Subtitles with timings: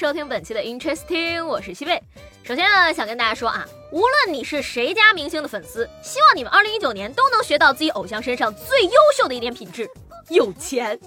[0.00, 2.02] 收听本期的 Interesting，我是西贝。
[2.42, 9.86] 首先呢，想跟大家说啊，无论你是谁家明星的粉丝，希望你们二零一九年都能学到自己偶像身上最优秀的一点品质——
[10.30, 10.98] 有钱。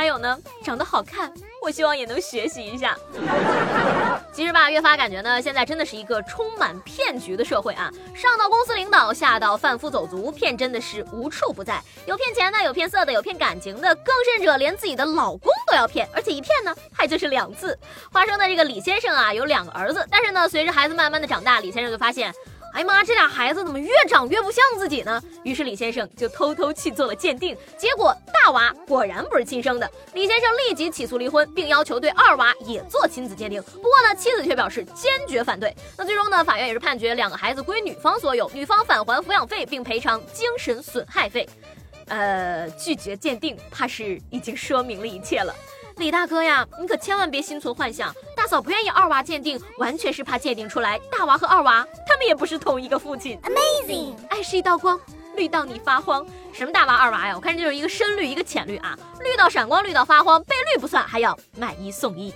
[0.00, 1.30] 还有呢，长得好看。
[1.60, 2.96] 我希望也能学习一下。
[4.32, 7.90] 其实吧，越发感觉呢，现在真的是一个充满骗局的社会啊！
[8.14, 11.82] 上到公司领导，下到贩夫走卒，骗真的是无处不在。
[12.06, 17.78] 有骗钱的，有骗色的，有骗感情的，更甚者连自己的老公都要骗，而且一骗呢还就是两次。
[18.10, 22.32] 话说呢，这个李先生啊，有两个儿子，但是呢，随着孩子慢慢的长大，李先生就发现。
[22.72, 25.20] 哎妈，这俩孩子怎么越长越不像自己呢？
[25.42, 29.90] 于是李先生就偷偷去做了鉴定，结果大娃果然不是亲生的。
[30.14, 33.62] 李先生立即起诉离婚，并要求对二娃也做亲子鉴定。
[33.62, 35.74] 不过呢，妻子却表示坚决反对。
[35.96, 41.48] 那最终呢，法院也是判决两个孩子归女方所有，女方返还抚养费并赔偿精神损害费。
[42.06, 45.54] 呃，拒绝鉴定，怕是已经说明了一切了。
[45.96, 48.14] 李大哥呀，你可千万别心存幻想。
[48.40, 53.38] 大嫂不愿意二娃鉴定，完全是怕鉴定出来大娃和二娃他们也不是同一个父亲。
[53.42, 54.98] Amazing，爱是一道光，
[55.36, 56.26] 绿到你发慌。
[56.50, 57.34] 什么大娃二娃呀？
[57.36, 60.42] 我看这就是一个深绿，一个浅绿啊，绿到闪光，绿到发慌。
[60.44, 62.32] 被绿不算，还要买一送一。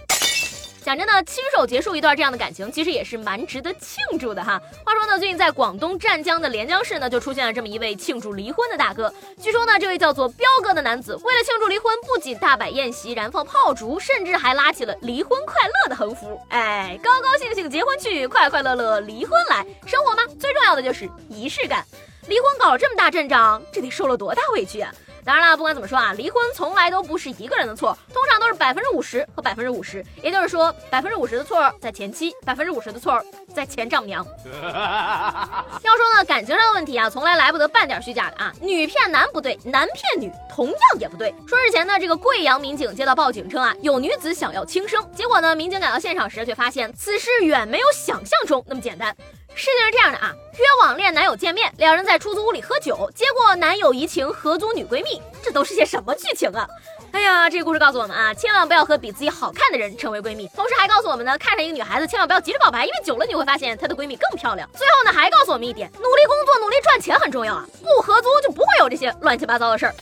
[0.84, 4.60] 讲真的，亲手结束一段这样的感情，其实也是蛮值得庆祝的哈。
[4.84, 9.10] 话说呢，最近在广东湛江的连江市呢，就出现了这么一位庆祝离婚的大哥。
[9.40, 16.38] 据说呢，这位叫做彪哥的男子，为了庆祝离婚，不仅大摆宴席、燃放炮竹，甚至还拉起了“离婚快乐”的横幅。
[16.50, 19.64] 哎，高高兴兴结婚去，快快乐乐离婚来。
[19.86, 21.82] 生活嘛，最重要的就是仪式感。
[22.26, 24.94] 离婚搞这么大阵仗，这得受了多大委屈啊！
[25.24, 33.22] 当然了，不管怎么说啊，离婚从来都不是一个人的错，通常都是百分之五十和百分之五十，也就是说，百分之五十的错在前妻，百分之五十的错
[33.54, 34.24] 在前丈母娘。
[34.44, 41.34] 要说呢，感情上的问题啊，从来来不得半点虚假的啊，女骗男不对，男骗女同样也不对。
[41.48, 49.16] 说日前呢，这个贵阳民警接到报警称啊，有女子想要轻生，结果呢，民警赶到现场时却发现此事远没有想象中那么简单。
[49.54, 56.66] 事情是这样的啊，约网恋男友见面，两人在出租屋里喝酒，结果男友移情合租女闺蜜，这都是些什么剧情啊？
[57.12, 60.48] 哎呀，这个故事告诉我们啊，千万不要和比自己好看的人成为闺蜜。
[60.48, 64.68] 同时还告诉我们呢，看上一个女孩子，千万不要急着告白，因为久了你会发现她的闺蜜更漂亮。
[64.74, 69.94] 最后呢，还告诉我们一点，努力工作，努力赚钱很重要啊，不合租就不会有这些乱七八糟的事儿。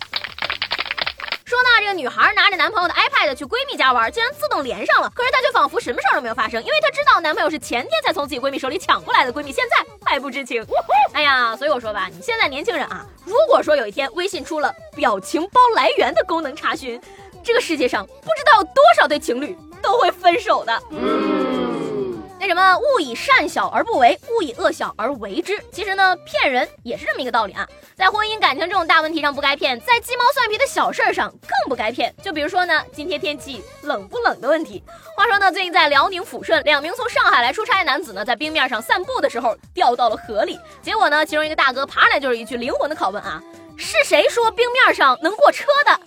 [1.82, 5.10] 这个女孩拿着男朋友的 iPad 去闺蜜家玩，竟然自动连上了。
[5.12, 10.64] 可是她却仿佛什么事儿都没有发生，因为她知道男朋友是前天才从自己闺蜜手里抢过来的，闺蜜现在还不知情。
[11.12, 17.00] 哎呀，所以我说吧，你现在年轻人啊，如果说有一天微信出了表情包来源的功能查询，
[17.42, 20.80] 这个世界上不知道有多少对情侣都会分手的。
[22.42, 25.62] 那什么，勿以善小而不为，勿以恶小而为之。
[25.70, 27.64] 其实呢，骗人也是这么一个道理啊。
[27.94, 32.12] 在婚姻感情这种大问题上不该骗，在鸡毛蒜皮的小事儿上更不该骗。
[32.20, 34.82] 就比如说呢，今天天气冷不冷的问题。
[35.16, 40.58] 话说呢，最近在辽宁抚顺，两名从上海来出差的男子呢，在冰面上散步的时候掉到了河里。
[40.82, 43.40] 结果呢，其中一个大哥爬上来就是一句灵魂的拷问啊：
[43.76, 46.00] 是谁说冰面上能过车的？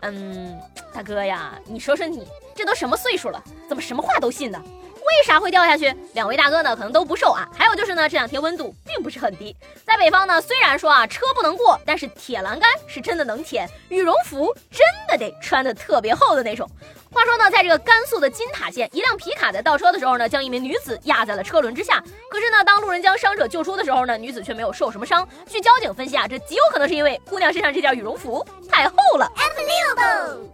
[0.00, 0.58] 嗯，
[0.94, 4.58] 大哥呀，你说说你这都什么岁数了，怎么什么话都信呢？
[5.08, 5.94] 为啥会掉下去？
[6.12, 7.48] 两位大哥呢，可能都不瘦啊。
[7.56, 9.56] 还有就是呢，这两天温度并不是很低。
[9.86, 16.68] 在北方呢，虽然说啊车不能过，但是铁栏杆是真的能舔，羽绒服真的得穿的特别厚的那种。
[17.10, 22.02] 话说呢，在这个甘肃的金塔县，一辆皮卡在倒车的时候呢，将一名女子压在了车轮之下。
[22.30, 25.26] 可是呢，当路人将伤者救出的时候呢，女子却没有受什么伤。
[25.48, 29.30] 据交警分析啊，这极有可能是因为姑娘身上这件羽绒服太厚了。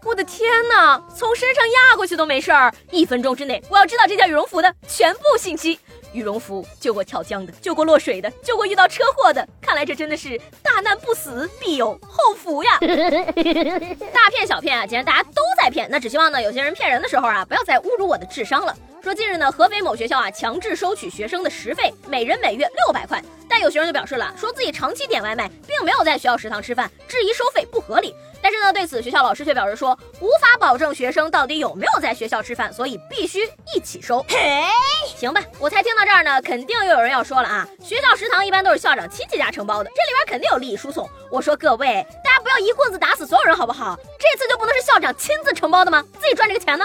[0.05, 5.79] 我的天哪，从身上压过去都没事儿，一分钟之内我要知道这件羽绒服的全部信息。
[6.13, 9.45] 羽绒服救过跳江的，救过落水的，救过遇到车祸的。
[9.61, 12.79] 看来这真的是大难不死，必有后福呀！
[14.15, 18.77] 大骗小骗啊，既然大家都在骗，那只希望呢，有些人骗人的时候啊，不要再侮辱我的智商了。
[19.03, 23.23] 说近日呢，合肥某学校啊强制收取学生的食费，每人每月六百块。
[23.49, 28.15] 但有学生就表示了，说自己长期点外卖，并没有在学校食堂吃饭，质疑收费不合理。
[28.43, 33.41] 但是呢，对此学校老师却表示说，无法保证学生到底有没有在学校吃饭，所以必须
[33.75, 34.23] 一起收。
[34.29, 34.65] 嘿，
[35.17, 41.09] 行吧，我才听到这儿呢，肯定又有人要说了啊，学校食堂一般都是校长亲戚家承包的，这里边肯定有利益输送。
[41.31, 42.07] 我说各位，
[42.55, 43.99] 要一棍子打死所有人，好不好？
[44.19, 46.05] 这次就不能是校长亲自承包的吗？
[46.21, 46.85] 自己赚这个钱呢？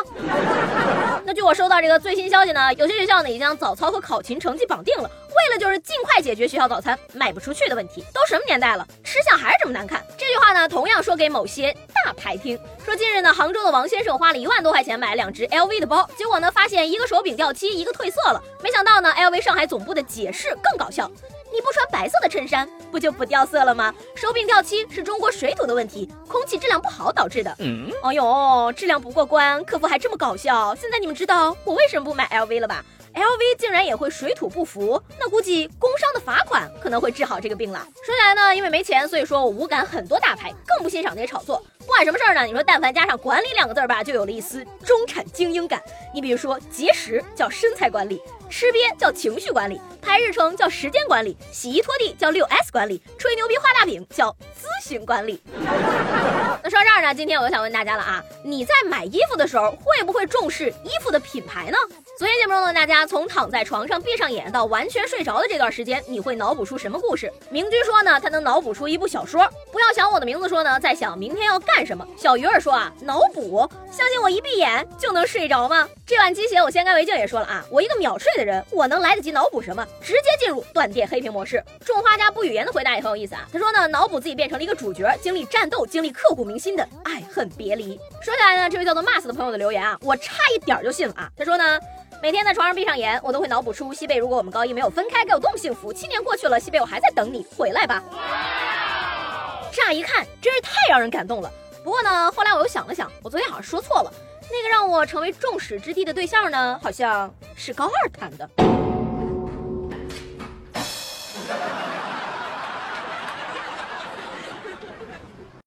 [1.24, 8.04] 那据我收到这个最新消息呢，有些学校呢已经将早操和考勤成绩绑定了，为了就是尽快解决学校早餐卖不出去的问题。
[8.12, 10.04] 都什么年代了，吃相还是这么难看。
[10.18, 12.60] 这句话呢，同样说给某些大牌听。
[12.84, 18.42] 说近日呢，杭州的王先生花了一万多块钱买了两只 LV 的包，结果呢，发现一个手柄掉漆，一个褪色了。
[18.64, 21.10] 没想到呢，LV 上海总部的解释更搞笑。
[21.52, 23.92] 你不穿白色的衬衫，不就不掉色了吗？
[24.16, 27.56] 手柄掉漆是中国水土的问题，空气质量不好导致的。
[27.58, 30.76] 嗯，哎呦，质量不过关，客服还这么搞笑。
[30.76, 32.86] 现在你们知道我为什么不买 LV 了吧
[33.20, 37.86] ？LV 竟然也会水土不服，那估计工商的罚款可能会治好这个病了。
[38.06, 41.62] 说起来呢，因为没钱，所以说我无感很多大牌，更不欣赏那些炒作。
[41.80, 45.82] 不管什么事儿呢，你说但凡加上管理两个字儿吧，就有了一丝中产精英感。
[46.14, 48.22] 你比如说节食叫身材管理。
[48.52, 55.40] 吃瘪叫情绪管理，排日程叫时间管理，洗衣拖地叫六 S 管理，吹牛逼画大饼叫咨询管理。
[56.70, 61.78] 说到这儿呢，今天我就想问大家了啊，你在买衣服的时候会不会重视衣服的品牌呢？
[62.16, 67.32] 昨天节目中的大家从躺在床上闭上眼到完全睡着的这段时间，你会脑补出什么故事？
[67.50, 69.50] 明居说呢，他能脑补出一部小说。
[69.72, 72.06] 不要想我的名字说呢，在想明天要干什么。
[72.16, 75.88] 小鱼儿说啊，脑补，相信我一闭眼就能睡着吗？
[76.10, 79.88] 这碗鸡血我先干为敬也说了啊，我一个秒睡的人，我能来得及脑补什么？
[80.02, 81.64] 直接进入断电黑屏模式。
[81.86, 87.96] 种花家不语言的回答也很有意思啊，他说呢，脑补自己变成了一个主角，经历战斗，经历刻骨铭心的爱恨别离。
[88.24, 91.80] 说起来呢，这位叫做 Mas 的朋友的留言啊，我差一点就信了啊，他说呢。
[92.22, 95.94] 每天在床上闭上眼，我都会脑补出西贝，如果我们高一没有分开，该有多么幸福。
[95.94, 98.04] 七年过去了，西贝，我还在等你回来吧。
[99.72, 101.50] 乍一看，真是太让人感动了。
[101.90, 104.14] 不过呢，后来我又想了想，我昨天好像说错了。
[104.44, 108.48] 那个让我成为众矢之的的对象呢，好像是高二谈的。